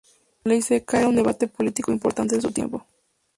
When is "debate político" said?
1.15-1.91